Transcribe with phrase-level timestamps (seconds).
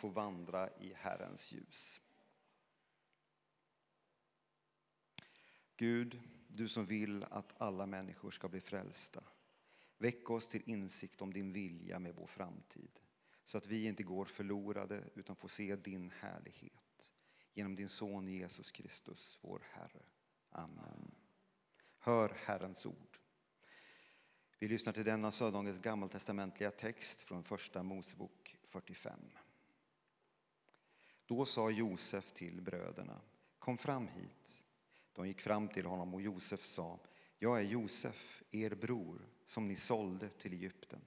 [0.00, 2.00] få vandra i Herrens ljus.
[5.76, 9.22] Gud, du som vill att alla människor ska bli frälsta.
[9.98, 13.00] Väck oss till insikt om din vilja med vår framtid
[13.44, 17.12] så att vi inte går förlorade utan får se din härlighet
[17.54, 20.02] genom din son Jesus Kristus, vår Herre.
[20.50, 21.14] Amen.
[21.98, 23.18] Hör Herrens ord.
[24.58, 29.20] Vi lyssnar till denna söndagens gammaltestamentliga text från Första Mosebok 45.
[31.30, 33.20] Då sa Josef till bröderna,
[33.58, 34.64] kom fram hit.
[35.12, 36.98] De gick fram till honom och Josef sa,
[37.38, 41.00] jag är Josef, er bror, som ni sålde till Egypten.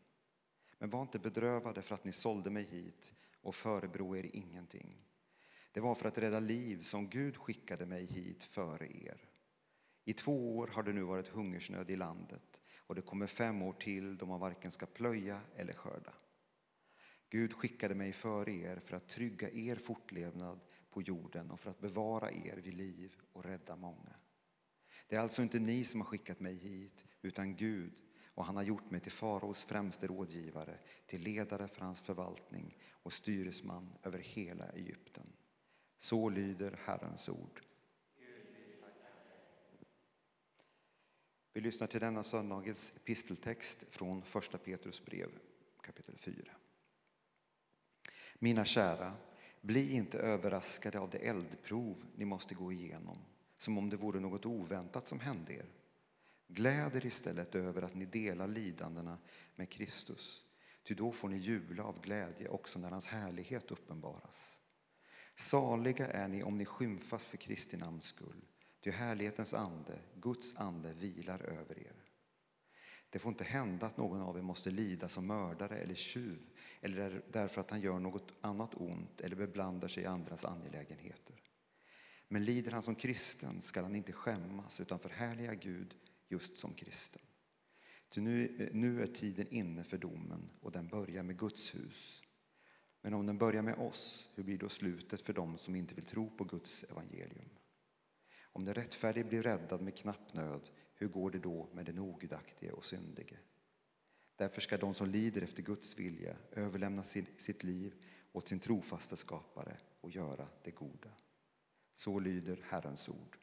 [0.78, 4.98] Men var inte bedrövade för att ni sålde mig hit och förebrå er ingenting.
[5.72, 9.30] Det var för att rädda liv som Gud skickade mig hit före er.
[10.04, 13.74] I två år har det nu varit hungersnöd i landet och det kommer fem år
[13.74, 16.14] till då man varken ska plöja eller skörda.
[17.34, 21.80] Gud skickade mig före er för att trygga er fortlevnad på jorden och för att
[21.80, 24.16] bevara er vid liv och rädda många.
[25.08, 27.94] Det är alltså inte ni som har skickat mig hit, utan Gud
[28.26, 33.14] och han har gjort mig till faraos främste rådgivare, till ledare för hans förvaltning och
[33.14, 35.34] styresman över hela Egypten.
[36.00, 37.62] Så lyder Herrens ord.
[41.54, 45.30] Vi lyssnar till denna söndagens episteltext från första Petrus brev
[45.82, 46.54] kapitel 4.
[48.44, 49.14] Mina kära,
[49.62, 53.18] bli inte överraskade av det eldprov ni måste gå igenom,
[53.58, 55.66] som om det vore något oväntat som hände er.
[56.48, 59.18] Gläd er istället över att ni delar lidandena
[59.56, 60.46] med Kristus,
[60.84, 64.58] ty då får ni jubla av glädje också när hans härlighet uppenbaras.
[65.36, 68.46] Saliga är ni om ni skymfas för Kristi namns skull,
[68.84, 72.04] ty härlighetens ande, Guds ande, vilar över er.
[73.10, 76.40] Det får inte hända att någon av er måste lida som mördare eller tjuv
[76.84, 81.42] eller därför att han gör något annat ont eller beblandar sig i andras angelägenheter.
[82.28, 85.96] Men lider han som kristen skall han inte skämmas utan förhärliga Gud
[86.28, 87.22] just som kristen.
[88.10, 92.24] Ty nu, nu är tiden inne för domen och den börjar med Guds hus.
[93.02, 96.06] Men om den börjar med oss, hur blir då slutet för dem som inte vill
[96.06, 97.50] tro på Guds evangelium?
[98.44, 102.72] Om den rättfärdige blir räddad med knapp nöd, hur går det då med den ogudaktige
[102.72, 103.38] och syndige?
[104.36, 107.94] Därför ska de som lider efter Guds vilja överlämna sitt liv
[108.32, 111.10] åt sin trofaste skapare och göra det goda.
[111.96, 113.38] Så lyder Herrens ord.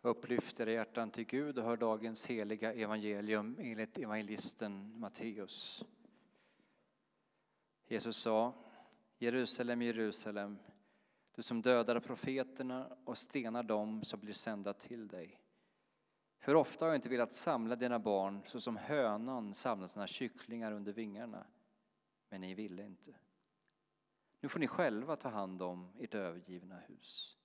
[0.00, 5.84] Upplyft era hjärtan till Gud och hör dagens heliga evangelium enligt evangelisten Matteus.
[7.86, 8.54] Jesus sa
[9.18, 10.58] Jerusalem, Jerusalem,
[11.34, 15.40] du som dödar profeterna och stenar dem som blir sända till dig.
[16.46, 20.72] Hur ofta har jag inte velat samla dina barn så som hönan samlar sina kycklingar
[20.72, 21.46] under vingarna,
[22.28, 23.14] men ni ville inte.
[24.40, 27.36] Nu får ni själva ta hand om ert övergivna hus.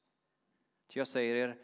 [0.87, 1.57] Ty jag säger er,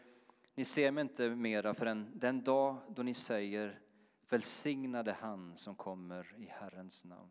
[0.54, 3.80] ni ser mig inte mera förrän den dag då ni säger
[4.28, 7.30] välsignade han som kommer i Herrens namn.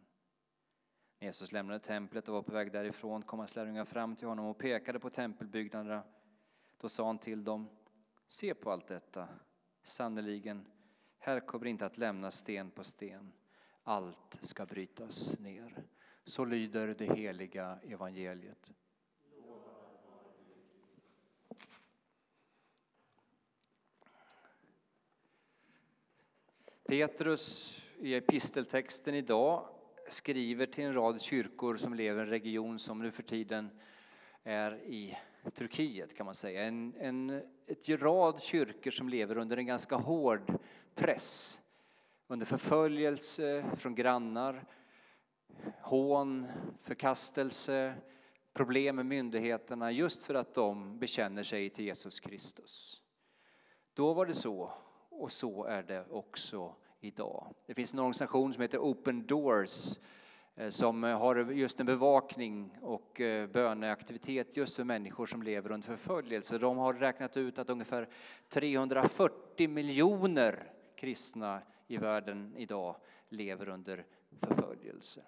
[1.19, 4.45] När Jesus lämnade templet och var på väg därifrån kom hans lärjungar fram till honom
[4.45, 6.03] och pekade på tempelbyggnaderna.
[6.77, 7.69] Då sa han till dem,
[8.27, 9.29] se på allt detta.
[9.87, 10.65] Sannerligen,
[11.17, 13.31] här kommer inte att lämnas sten på sten.
[13.83, 15.83] Allt ska brytas ner.
[16.23, 18.71] Så lyder det heliga evangeliet.
[26.83, 29.69] Petrus i episteltexten idag
[30.09, 33.69] skriver till en rad kyrkor som lever i en region som nu för tiden
[34.43, 35.17] är i
[35.53, 36.63] Turkiet kan man säga.
[36.63, 40.59] En, en, ett rad kyrkor som lever under en ganska hård
[40.95, 41.61] press.
[42.27, 44.65] Under förföljelse från grannar,
[45.81, 46.47] hån,
[46.81, 47.95] förkastelse,
[48.53, 53.01] problem med myndigheterna just för att de bekänner sig till Jesus Kristus.
[53.93, 54.71] Då var det så
[55.09, 57.53] och så är det också idag.
[57.65, 59.89] Det finns en organisation som heter Open Doors
[60.57, 65.71] Eh, som eh, har just en bevakning och eh, böneaktivitet just för människor som lever
[65.71, 66.57] under förföljelse.
[66.57, 68.09] De har räknat ut att ungefär
[68.49, 72.95] 340 miljoner kristna i världen idag
[73.29, 74.05] lever under
[74.39, 75.23] förföljelse.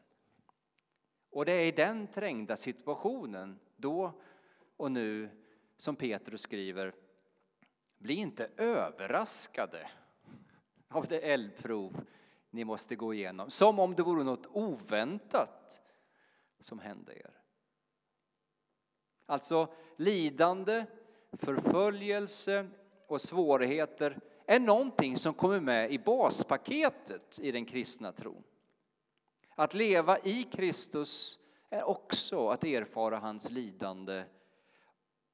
[1.30, 4.22] Och det är i den trängda situationen, då
[4.78, 5.30] och nu,
[5.78, 6.94] som Petrus skriver
[7.98, 9.90] Bli inte överraskade
[10.88, 12.06] av det eldprov
[12.50, 13.50] ni måste gå igenom.
[13.50, 15.82] Som om det vore något oväntat
[16.60, 17.42] som hände er.
[19.26, 20.86] Alltså lidande,
[21.32, 22.70] förföljelse
[23.08, 28.44] och svårigheter är någonting som kommer med i baspaketet i den kristna tron.
[29.56, 34.24] Att leva i Kristus är också att erfara hans lidande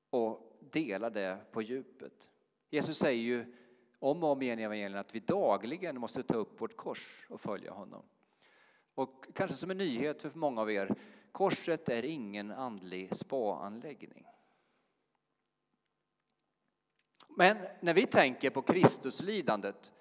[0.10, 2.30] och dela det på djupet.
[2.70, 3.56] Jesus säger ju
[4.00, 7.42] om och om igen i evangelierna att vi dagligen måste ta upp vårt kors och
[7.42, 8.04] följa honom.
[8.96, 10.96] Och kanske som en nyhet för många av er,
[11.32, 14.26] korset är ingen andlig spaanläggning.
[17.38, 19.92] Men när vi tänker på Kristuslidandet,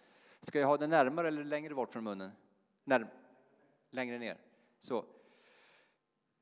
[0.41, 2.31] ska jag ha det närmare eller längre bort från munnen?
[2.85, 3.07] När,
[3.91, 4.39] längre ner.
[4.79, 5.05] Så.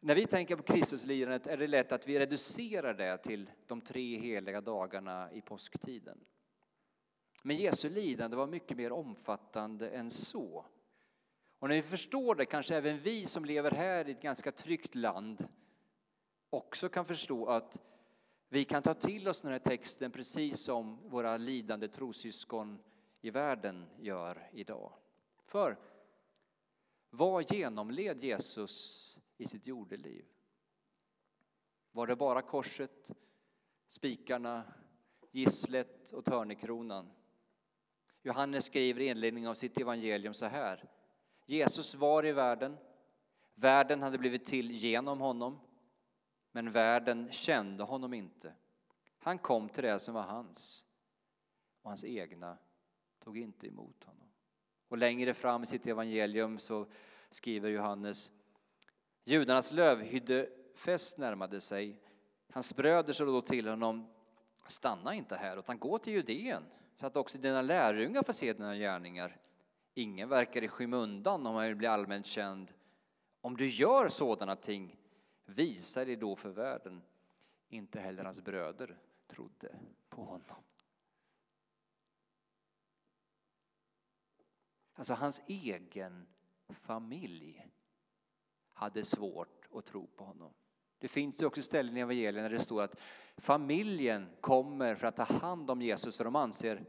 [0.01, 4.19] När vi tänker på Kristuslidandet är det lätt att vi reducerar det till de tre
[4.19, 6.25] heliga dagarna i påsktiden.
[7.43, 10.65] Men Jesu lidande var mycket mer omfattande än så.
[11.59, 14.95] Och när vi förstår det kanske även vi som lever här i ett ganska tryggt
[14.95, 15.49] land
[16.51, 17.81] också kan förstå att
[18.49, 22.79] vi kan ta till oss den här texten precis som våra lidande trosyskon
[23.21, 24.93] i världen gör idag.
[25.45, 25.79] För
[27.11, 30.25] vad genomled Jesus i sitt jordeliv?
[31.91, 33.11] Var det bara korset,
[33.87, 34.65] spikarna,
[35.31, 37.11] gisslet och törnekronan?
[38.23, 40.85] Johannes skriver i inledningen av sitt evangelium så här.
[41.47, 42.77] Jesus var i världen.
[43.55, 45.61] Världen hade blivit till genom honom,
[46.53, 48.55] men världen kände honom inte.
[49.19, 50.85] Han kom till det som var hans,
[51.83, 52.59] och hans egna
[53.19, 54.29] tog inte emot honom.
[54.89, 56.87] Och längre fram i sitt evangelium så
[57.31, 58.31] skriver Johannes
[59.25, 62.03] Judarnas lövhyddefest närmade sig.
[62.53, 64.15] Hans bröder sa då till honom
[64.67, 66.65] Stanna inte här, utan gå till Judeen
[67.03, 69.37] så att också dina lärjungar får se dina gärningar.
[69.95, 72.73] Ingen verkar i skymundan om han vill bli allmänt känd.
[73.41, 74.97] Om du gör sådana ting,
[75.45, 77.03] visa dig då för världen.
[77.69, 79.79] Inte heller hans bröder trodde
[80.09, 80.63] på honom.
[84.93, 86.27] Alltså hans egen
[86.69, 87.69] familj
[88.73, 90.55] hade svårt att tro på honom.
[91.03, 93.01] Det finns också ställen i evangelierna där det står att
[93.37, 96.85] familjen kommer för att ta hand om Jesus för de anser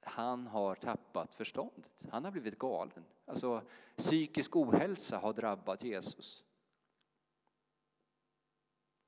[0.00, 2.04] han har tappat förståndet.
[2.10, 3.04] Han har blivit galen.
[3.24, 3.62] Alltså
[3.96, 6.44] psykisk ohälsa har drabbat Jesus.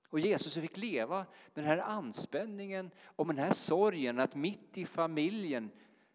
[0.08, 4.78] Och Jesus fick leva med den här anspänningen och med den här sorgen att mitt
[4.78, 5.70] i familjen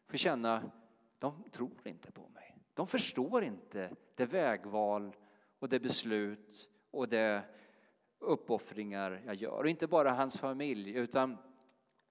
[0.08, 0.72] få känna,
[1.20, 2.58] de tror inte på mig.
[2.74, 5.16] De förstår inte det vägval
[5.60, 7.44] och det beslut och det
[8.24, 9.60] uppoffringar jag gör.
[9.60, 11.38] Och inte bara hans familj, utan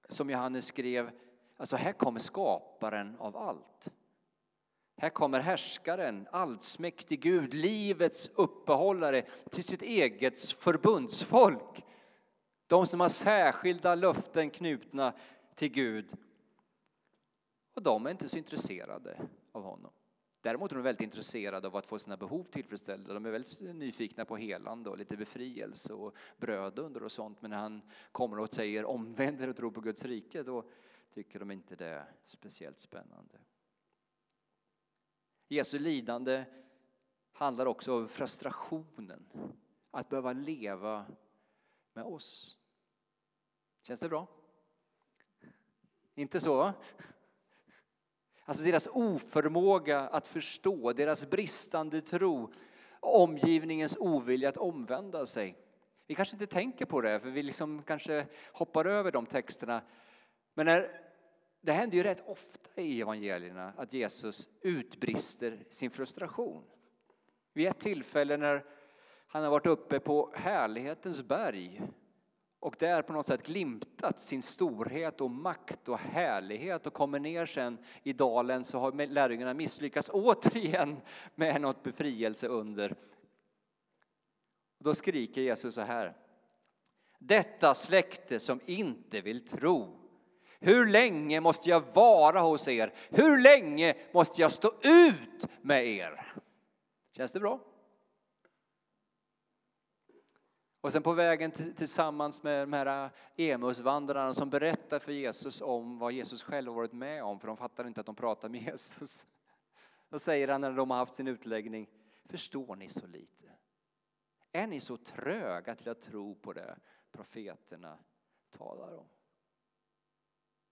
[0.09, 1.11] som Johannes skrev,
[1.57, 3.91] alltså här kommer skaparen av allt.
[4.97, 11.85] Här kommer härskaren, allsmäktig Gud, livets uppehållare till sitt eget förbundsfolk.
[12.67, 15.13] De som har särskilda löften knutna
[15.55, 16.17] till Gud.
[17.73, 19.17] Och de är inte så intresserade
[19.51, 19.91] av honom.
[20.43, 23.13] Däremot är de väldigt intresserade av att få sina behov tillfredsställda.
[23.13, 27.41] De är väldigt nyfikna på helande och lite befrielse och brödunder och sånt.
[27.41, 27.81] Men när han
[28.11, 30.69] kommer och säger omvänd er och tro på Guds rike, då
[31.13, 33.37] tycker de inte det är speciellt spännande.
[35.47, 36.45] Jesu lidande
[37.31, 39.25] handlar också om frustrationen
[39.91, 41.05] att behöva leva
[41.93, 42.57] med oss.
[43.81, 44.27] Känns det bra?
[46.15, 46.73] Inte så?
[48.45, 52.53] Alltså deras oförmåga att förstå, deras bristande tro,
[52.99, 55.57] omgivningens ovilja att omvända sig.
[56.07, 59.81] Vi kanske inte tänker på det, för vi liksom kanske hoppar över de texterna.
[60.53, 61.01] Men när,
[61.61, 66.63] det händer ju rätt ofta i evangelierna att Jesus utbrister sin frustration.
[67.53, 68.65] Vid ett tillfälle när
[69.27, 71.81] han har varit uppe på härlighetens berg
[72.63, 77.45] och där på något sätt glimtat sin storhet och makt och härlighet och kommer ner
[77.45, 81.01] sen i dalen så har lärjungarna misslyckats återigen
[81.35, 82.95] med något befrielse under.
[84.79, 86.17] Då skriker Jesus så här.
[87.19, 89.99] Detta släkte som inte vill tro.
[90.59, 92.93] Hur länge måste jag vara hos er?
[93.09, 96.33] Hur länge måste jag stå ut med er?
[97.11, 97.59] Känns det bra?
[100.83, 105.99] Och sen på vägen tillsammans med de här äh, Emusvandrarna som berättar för Jesus om
[105.99, 109.27] vad Jesus själv varit med om, för de fattar inte att de pratar med Jesus.
[110.09, 111.89] Då säger han när de har haft sin utläggning,
[112.25, 113.51] förstår ni så lite?
[114.51, 116.75] Är ni så tröga till att tro på det
[117.11, 117.97] profeterna
[118.51, 119.07] talar om?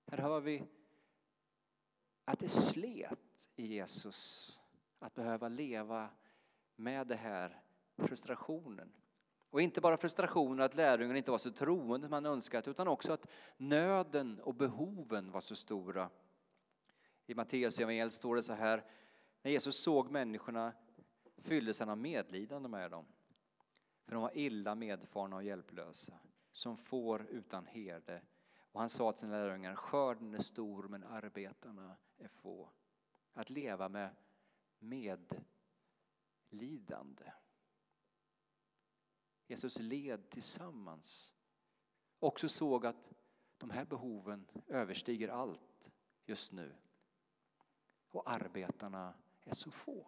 [0.07, 0.63] Här hör vi
[2.25, 4.59] att det slet i Jesus
[4.99, 6.09] att behöva leva
[6.75, 7.61] med det här
[7.97, 8.91] frustrationen.
[9.51, 13.13] Och inte bara frustrationen att lärjungarna inte var så troende som man önskat utan också
[13.13, 13.27] att
[13.57, 16.09] nöden och behoven var så stora.
[17.25, 18.83] I Matteus evangeliet står det så här.
[19.41, 20.73] När Jesus såg människorna
[21.37, 23.05] fylldes han av medlidande med dem.
[24.05, 26.13] För de var illa medfarna och hjälplösa,
[26.51, 28.21] som får utan herde.
[28.71, 32.69] Och han sa till sina lärjungar, skörden är stor men arbetarna är få.
[33.33, 34.09] Att leva med
[34.79, 35.41] medlidande.
[39.51, 41.33] Jesus led tillsammans.
[42.19, 43.11] Också såg att
[43.57, 45.89] de här behoven överstiger allt
[46.25, 46.75] just nu.
[48.09, 50.07] Och arbetarna är så få.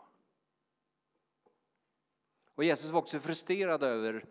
[2.46, 4.26] Och Jesus var också frustrerad över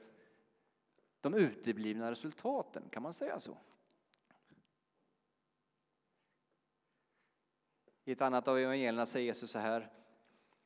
[1.20, 3.58] de uteblivna resultaten, kan man säga så?
[8.04, 10.01] I ett annat av evangelierna säger Jesus så här.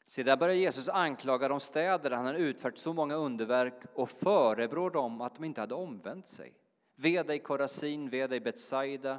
[0.06, 4.90] Sedan börjar Jesus anklaga de städer där han har utfört så många underverk och förebrår
[4.90, 6.52] dem att de inte hade omvänt sig.
[6.94, 9.18] Ve dig Korasin, ve dig Betsaida.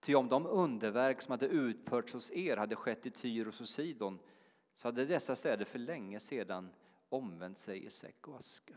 [0.00, 4.18] Ty om de underverk som hade utförts hos er hade skett i Tyros och Sidon
[4.74, 6.70] så hade dessa städer för länge sedan
[7.08, 8.74] omvänt sig i säck och aska.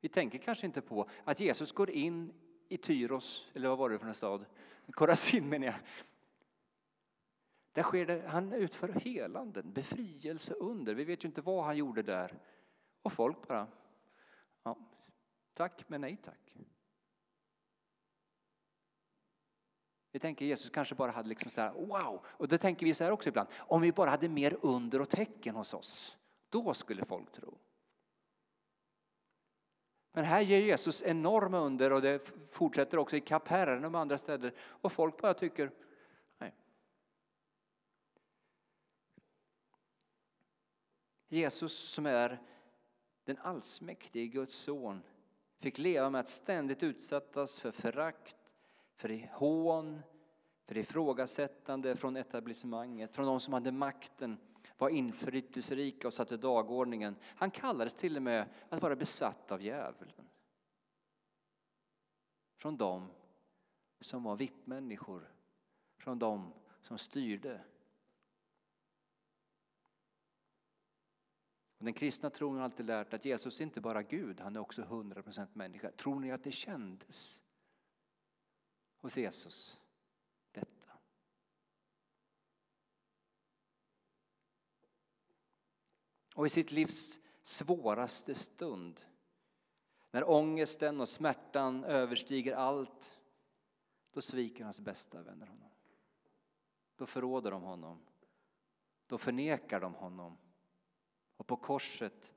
[0.00, 2.32] Vi tänker kanske inte på att Jesus går in
[2.68, 4.44] i Tyros, eller vad var det för en stad?
[4.92, 5.74] Korasin menar jag.
[7.78, 10.94] Där sker det, han utför helanden, befrielse, under.
[10.94, 12.38] Vi vet ju inte vad han gjorde där.
[13.02, 13.66] Och folk bara,
[14.62, 14.78] ja,
[15.54, 16.56] tack men nej tack.
[20.12, 22.26] Vi tänker Jesus kanske bara hade liksom så här, wow!
[22.26, 25.08] Och det tänker vi så här också ibland, om vi bara hade mer under och
[25.08, 26.16] tecken hos oss,
[26.48, 27.58] då skulle folk tro.
[30.12, 34.54] Men här ger Jesus enorma under och det fortsätter också i Kapernaum och andra städer
[34.58, 35.70] och folk bara tycker,
[36.38, 36.54] nej.
[41.28, 42.42] Jesus som är
[43.24, 45.02] den allsmäktige Guds son
[45.60, 48.36] fick leva med att ständigt utsättas för förakt,
[48.96, 50.02] för hån,
[50.66, 54.38] för ifrågasättande från etablissemanget, från de som hade makten,
[54.78, 57.16] var inflytelserika och satte dagordningen.
[57.22, 60.28] Han kallades till och med att vara besatt av djävulen.
[62.56, 63.10] Från dem
[64.00, 65.32] som var vippmänniskor,
[65.98, 67.60] från dem som styrde.
[71.78, 74.60] Och den kristna tron har alltid lärt att Jesus är inte bara Gud, han är
[74.60, 75.90] också 100% människa.
[75.90, 77.42] Tror ni att det kändes
[78.96, 79.80] hos Jesus?
[80.52, 80.92] Detta.
[86.34, 89.00] Och i sitt livs svåraste stund,
[90.10, 93.20] när ångesten och smärtan överstiger allt,
[94.10, 95.70] då sviker hans bästa vänner honom.
[96.96, 98.02] Då förråder de honom.
[99.06, 100.38] Då förnekar de honom.
[101.38, 102.32] Och på korset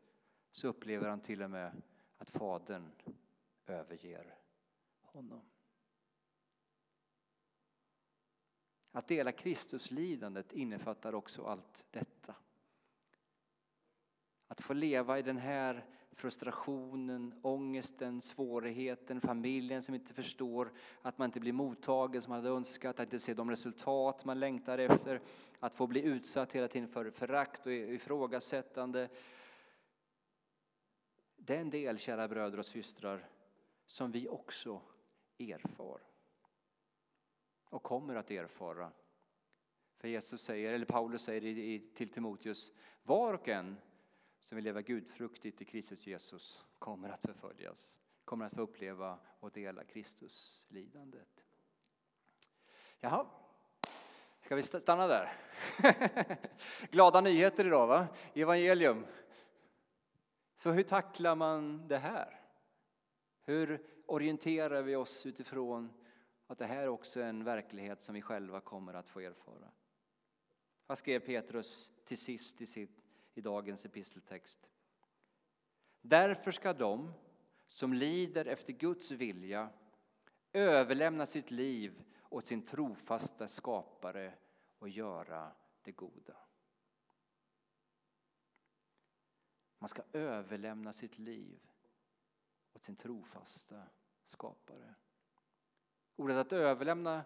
[0.52, 1.82] så upplever han till och med
[2.18, 2.92] att Fadern
[3.66, 4.38] överger
[5.02, 5.42] honom.
[8.92, 12.36] Att dela Kristuslidandet innefattar också allt detta.
[14.48, 21.26] Att få leva i den här frustrationen, ångesten, svårigheten, familjen som inte förstår att man
[21.26, 25.22] inte blir mottagen som man hade önskat, att inte se de resultat man längtar efter,
[25.60, 29.10] att få bli utsatt hela tiden för förakt och ifrågasättande.
[31.36, 33.30] Det är en del, kära bröder och systrar,
[33.86, 34.82] som vi också
[35.38, 36.02] erfar
[37.70, 38.92] och kommer att erfara.
[39.98, 42.72] För Jesus säger, eller Paulus säger till Timoteus,
[43.04, 43.78] var och en
[44.42, 49.52] som vill leva gudfruktigt i Kristus Jesus kommer att förföljas, kommer att få uppleva och
[49.52, 51.46] dela Kristus lidandet.
[53.00, 53.28] Jaha,
[54.42, 55.34] ska vi stanna där?
[56.92, 58.08] Glada nyheter idag va?
[58.34, 59.06] Evangelium.
[60.56, 62.40] Så hur tacklar man det här?
[63.42, 65.94] Hur orienterar vi oss utifrån
[66.48, 69.72] att det här också är en verklighet som vi själva kommer att få erfara?
[70.88, 73.01] Vad skrev Petrus till sist i sitt
[73.34, 74.70] i dagens episteltext.
[76.02, 77.14] Därför ska de
[77.68, 79.70] som lider efter Guds vilja
[80.54, 84.34] överlämna sitt liv åt sin trofasta skapare
[84.80, 86.38] och göra det goda.
[89.78, 91.60] Man ska överlämna sitt liv
[92.74, 93.84] åt sin trofasta
[94.26, 94.96] skapare.
[96.16, 97.26] Ordet att överlämna,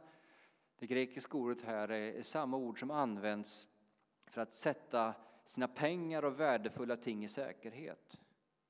[0.75, 3.67] det grekiska ordet här, är samma ord som används
[4.25, 5.13] för att sätta
[5.45, 8.19] sina pengar och värdefulla ting i säkerhet.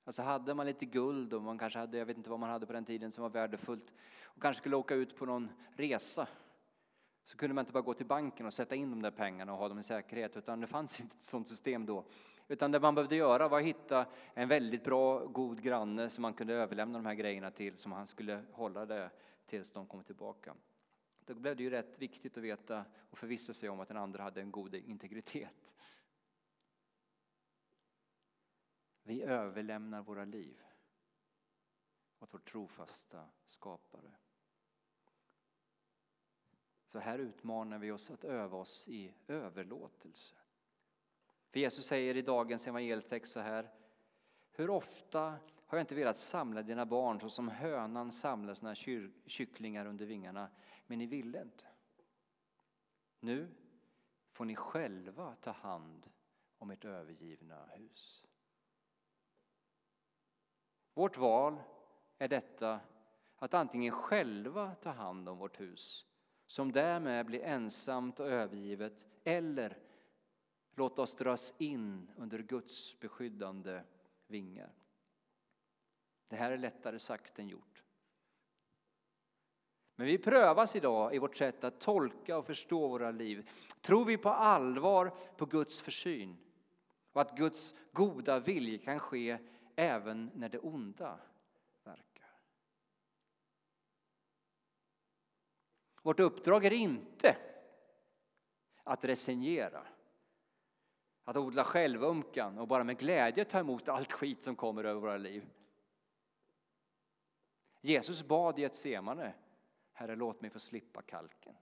[0.03, 2.65] Alltså hade man lite guld och man kanske hade, jag vet inte vad man hade
[2.65, 6.27] på den tiden som var värdefullt och kanske skulle åka ut på någon resa
[7.23, 9.57] så kunde man inte bara gå till banken och sätta in de där pengarna och
[9.57, 12.05] ha dem i säkerhet utan det fanns inte ett sådant system då.
[12.47, 16.33] Utan det man behövde göra var att hitta en väldigt bra, god granne som man
[16.33, 19.09] kunde överlämna de här grejerna till som han skulle hålla det
[19.45, 20.53] tills de kom tillbaka.
[21.25, 24.23] Då blev det ju rätt viktigt att veta och förvissa sig om att den andra
[24.23, 25.74] hade en god integritet.
[29.07, 30.63] Vi överlämnar våra liv
[32.19, 34.11] åt vår trofasta skapare.
[36.87, 40.35] Så här utmanar vi oss att öva oss i överlåtelse.
[41.49, 43.71] För Jesus säger i dagens evangelietext så här.
[44.51, 45.19] Hur ofta
[45.65, 48.75] har jag inte velat samla dina barn så som hönan samlar sina
[49.25, 50.49] kycklingar under vingarna,
[50.87, 51.65] men ni ville inte.
[53.19, 53.55] Nu
[54.31, 56.09] får ni själva ta hand
[56.57, 58.25] om ert övergivna hus.
[60.95, 61.61] Vårt val
[62.17, 62.79] är detta
[63.35, 66.05] att antingen själva ta hand om vårt hus
[66.47, 69.77] som därmed blir ensamt och övergivet eller
[70.75, 73.81] låta oss dras in under Guds beskyddande
[74.27, 74.73] vingar.
[76.27, 77.83] Det här är lättare sagt än gjort.
[79.95, 83.49] Men vi prövas idag i vårt sätt att tolka och förstå våra liv.
[83.81, 86.37] Tror vi på allvar på Guds försyn
[87.11, 89.37] och att Guds goda vilja kan ske
[89.75, 91.19] även när det onda
[91.83, 92.29] verkar?
[96.01, 97.37] Vårt uppdrag är inte
[98.83, 99.87] att resignera,
[101.23, 105.17] att odla självömkan och bara med glädje ta emot allt skit som kommer över våra
[105.17, 105.45] liv.
[107.81, 109.33] Jesus bad i ett semane,
[109.91, 111.55] Herre låt mig få slippa kalken.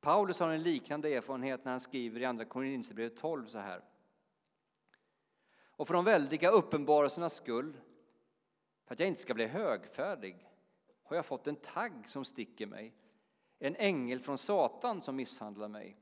[0.00, 3.82] Paulus har en liknande erfarenhet när han skriver i Andra Korinthierbrevet 12 så här.
[5.80, 7.80] Och för de väldiga uppenbarelsernas skull,
[8.86, 10.48] för att jag inte ska bli högfärdig,
[11.02, 12.94] har jag fått en tagg som sticker mig,
[13.58, 15.96] en ängel från Satan som misshandlar mig,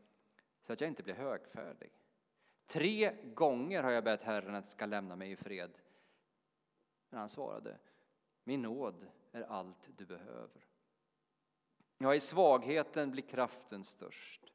[0.62, 1.90] så att jag inte blir högfärdig.
[2.66, 5.70] Tre gånger har jag bett Herren att ska lämna mig i fred.
[7.10, 7.78] Men han svarade,
[8.44, 10.66] min nåd är allt du behöver.
[11.98, 14.52] Ja, i svagheten blir kraften störst.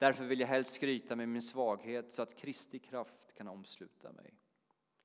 [0.00, 4.34] Därför vill jag helst skryta med min svaghet så att Kristi kraft kan omsluta mig.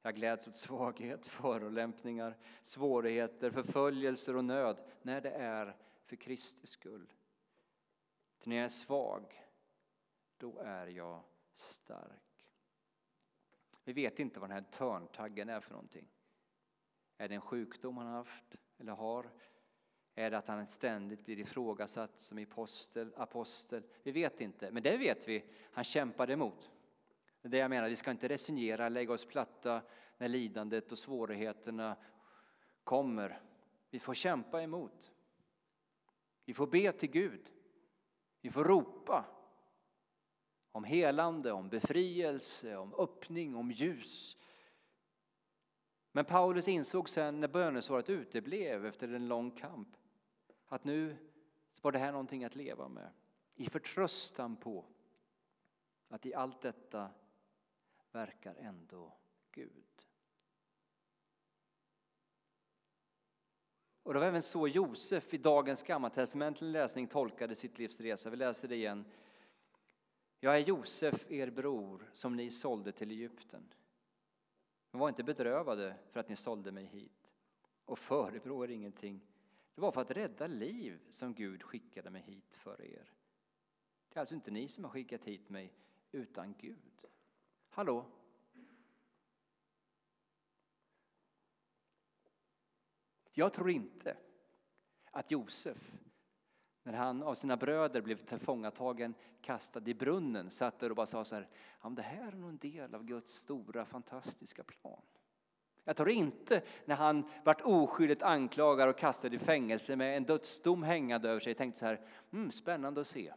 [0.02, 7.14] Jag gläds åt svaghet, förolämpningar, svårigheter, förföljelser och nöd när det är för Kristi skull.
[8.38, 9.44] För när jag är svag,
[10.38, 11.24] då är jag
[11.55, 12.51] stark.
[13.84, 16.08] Vi vet inte vad den här törntaggen är för någonting.
[17.18, 19.29] Är det en sjukdom han haft eller har?
[20.16, 23.14] Är det att han ständigt blir ifrågasatt som apostel?
[23.18, 23.84] apostel?
[24.04, 25.46] Vi vet inte, men det vet vi.
[25.72, 26.70] Han kämpade emot.
[27.42, 29.82] Det är det jag menar, vi ska inte resignera, lägga oss platta
[30.18, 31.96] när lidandet och svårigheterna
[32.84, 33.42] kommer.
[33.90, 35.12] Vi får kämpa emot.
[36.46, 37.51] Vi får be till Gud.
[38.42, 39.25] Vi får ropa
[40.72, 44.38] om helande, om befrielse, om öppning, om ljus.
[46.12, 49.98] Men Paulus insåg sen när bönesvaret uteblev efter en lång kamp
[50.68, 51.18] att nu
[51.82, 53.10] var det här någonting att leva med.
[53.56, 54.86] I förtröstan på
[56.08, 57.10] att i allt detta
[58.12, 59.18] verkar ändå
[59.51, 59.86] Gud.
[64.04, 68.30] Och det var även så Josef i dagens gammaltestamentliga läsning tolkade sitt livs resa.
[68.30, 69.06] Vi läser det igen.
[70.40, 73.74] Jag är Josef, er bror, som ni sålde till Egypten.
[74.92, 77.32] Men var inte bedrövade för att ni sålde mig hit.
[77.86, 79.22] Och förebrå er ingenting.
[79.75, 83.11] Det var för att rädda liv som Gud skickade mig hit för er.
[84.09, 85.74] Det är alltså inte ni som har skickat hit mig,
[86.11, 87.05] utan Gud.
[87.70, 88.05] Hallå?
[93.31, 94.18] Jag tror inte
[95.11, 95.77] att Josef,
[96.83, 101.25] när han av sina bröder blev tillfångatagen, kastad i brunnen, satt där och bara sa
[101.25, 101.48] så här,
[101.90, 105.01] det här är nog en del av Guds stora fantastiska plan.
[105.87, 110.83] Jag tror inte när han vart oskyldigt anklagad och kastad i fängelse med en dödsdom
[110.83, 113.33] hängande över sig, tänkte så här, mm, spännande att se.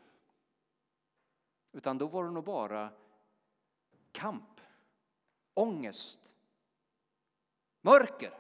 [1.73, 2.91] Utan då var det nog bara
[4.13, 4.61] kamp,
[5.55, 6.35] ångest,
[7.81, 8.35] mörker.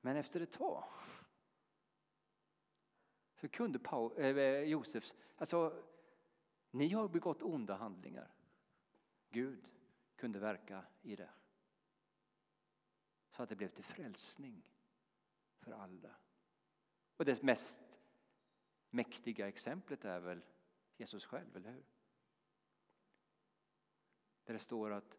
[0.00, 0.84] Men efter ett tag
[3.40, 5.04] så kunde Paul, äh, Josef,
[5.36, 5.82] alltså
[6.70, 8.34] ni har begått onda handlingar.
[9.30, 9.68] Gud
[10.16, 11.30] kunde verka i det.
[13.30, 14.62] Så att det blev till frälsning
[15.58, 16.16] för alla.
[17.16, 17.80] Och det mest
[18.90, 20.44] mäktiga exemplet är väl
[20.96, 21.84] Jesus själv, eller hur?
[24.44, 25.18] Där det står att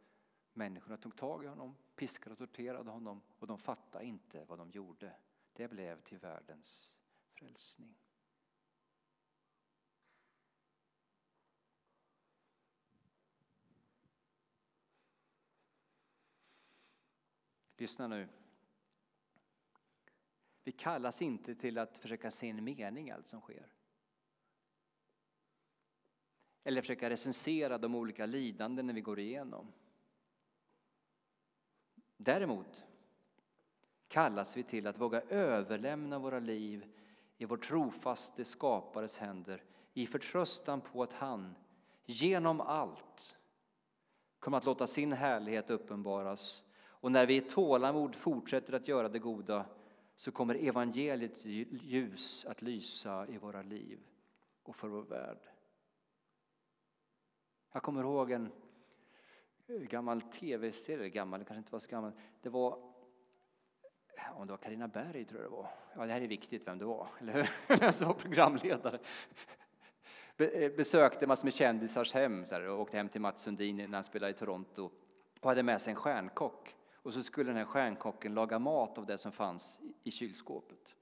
[0.53, 4.71] människorna tog tag i honom, piskade och torterade honom och de fattade inte vad de
[4.71, 5.15] gjorde.
[5.53, 6.97] Det blev till världens
[7.33, 7.95] frälsning.
[17.81, 18.27] Lyssna nu.
[20.63, 23.73] Vi kallas inte till att försöka se en mening i allt som sker.
[26.63, 29.71] Eller försöka recensera de olika lidanden vi går igenom.
[32.17, 32.83] Däremot
[34.07, 36.95] kallas vi till att våga överlämna våra liv
[37.37, 39.63] i vår trofaste skapares händer
[39.93, 41.55] i förtröstan på att han
[42.05, 43.37] genom allt
[44.39, 46.63] kommer att låta sin härlighet uppenbaras
[47.01, 49.65] och när vi i tålamod fortsätter att göra det goda
[50.15, 53.99] så kommer evangeliets ljus att lysa i våra liv
[54.63, 55.37] och för vår värld.
[57.73, 58.51] Jag kommer ihåg en
[59.67, 62.11] eh, gammal tv-serie, gammal, det kanske inte var så gammal.
[62.41, 62.93] Det var,
[64.35, 65.69] om det var Carina Berg tror jag det var.
[65.95, 67.49] Ja, det här är viktigt vem det var, eller hur?
[67.67, 68.99] Jag var programledare.
[70.37, 73.87] Eh, besökte massor med kändisars hem så här, och åkte hem till Mats Sundin när
[73.87, 74.91] han spelade i Toronto
[75.39, 76.75] och hade med sig en stjärnkock.
[77.01, 80.95] Och så skulle den här stjärnkocken laga mat av det som fanns i kylskåpet.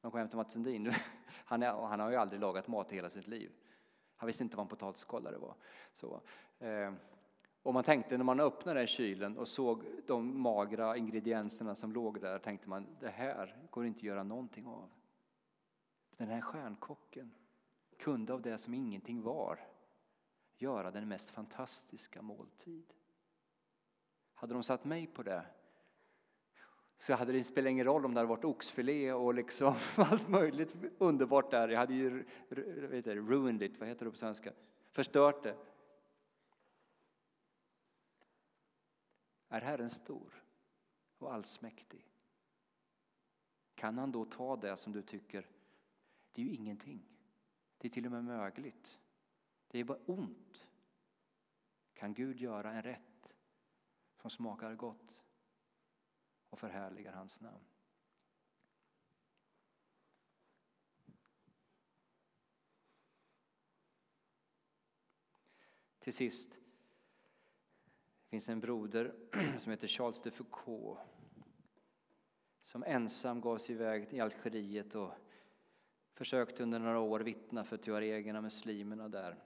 [0.00, 0.92] De kom hem till Mats Sundin.
[1.44, 3.52] Han, är, han har ju aldrig lagat mat i hela sitt liv.
[4.16, 5.54] Han visste inte vad en potatisskållare var.
[5.92, 6.20] Så,
[6.58, 6.92] eh,
[7.62, 12.20] och man tänkte när man öppnade den kylen och såg de magra ingredienserna som låg
[12.20, 14.90] där, tänkte man det här går inte att göra någonting av.
[16.16, 17.34] Den här stjärnkocken
[17.96, 19.60] kunde av det som ingenting var
[20.56, 22.92] göra den mest fantastiska måltid.
[24.42, 25.44] Hade de satt mig på det
[26.98, 30.76] så hade det spelat ingen roll om det hade varit oxfilé och liksom allt möjligt
[30.98, 31.68] underbart där.
[31.68, 34.52] Jag hade ju vet det, ruined it, vad heter det på svenska?
[34.90, 35.56] Förstört det.
[39.48, 40.44] Är Herren stor
[41.18, 42.06] och allsmäktig?
[43.74, 45.48] Kan han då ta det som du tycker,
[46.32, 47.02] det är ju ingenting.
[47.78, 48.98] Det är till och med mögligt.
[49.68, 50.68] Det är bara ont.
[51.94, 53.11] Kan Gud göra en rätt
[54.22, 55.24] som smakar gott
[56.50, 57.64] och förhärligar hans namn?
[65.98, 69.14] Till sist det finns en broder
[69.58, 71.00] som heter Charles de Foucault
[72.62, 75.12] som ensam gav sig iväg till Algeriet och
[76.14, 79.44] försökte under några år vittna för tuaregerna, muslimerna där.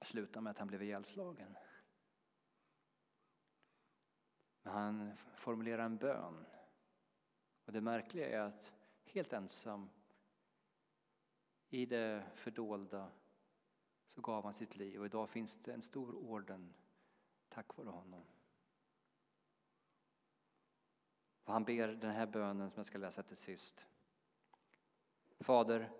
[0.00, 1.56] Slutade med att han blev ihjälslagen.
[4.68, 6.46] Men han formulerar en bön.
[7.64, 8.72] Och det märkliga är att
[9.04, 9.90] helt ensam
[11.68, 13.10] i det fördolda
[14.06, 16.74] så gav han sitt liv och idag finns det en stor orden
[17.48, 18.22] tack vare honom.
[21.44, 23.84] Och han ber den här bönen som jag ska läsa till sist.
[25.40, 25.90] Fader,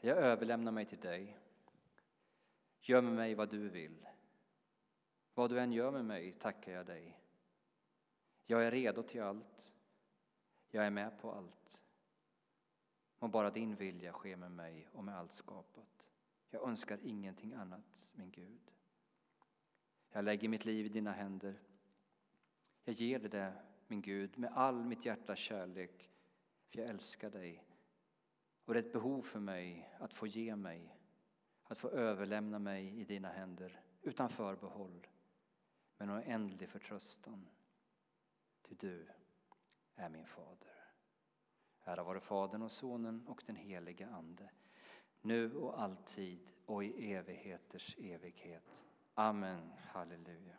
[0.00, 1.38] jag överlämnar mig till dig.
[2.80, 4.06] Gör med mig vad du vill.
[5.38, 7.18] Vad du än gör med mig tackar jag dig.
[8.46, 9.74] Jag är redo till allt.
[10.70, 11.82] Jag är med på allt.
[13.18, 16.06] Må bara din vilja ske med mig och med allt skapat.
[16.50, 18.72] Jag önskar ingenting annat, min Gud.
[20.10, 21.60] Jag lägger mitt liv i dina händer.
[22.84, 23.52] Jag ger dig det,
[23.86, 26.10] min Gud, med all mitt hjärtas kärlek,
[26.68, 27.64] för jag älskar dig.
[28.64, 30.96] Och det är ett behov för mig att få ge mig,
[31.64, 35.06] att få överlämna mig i dina händer utan förbehåll,
[35.98, 37.48] med en oändlig förtröstan.
[38.62, 39.08] Ty du
[39.94, 40.74] är min fader.
[41.84, 44.50] Ära vare Fadern och Sonen och den helige Ande,
[45.20, 48.64] nu och alltid och i evigheters evighet.
[49.14, 49.72] Amen.
[49.78, 50.56] Halleluja.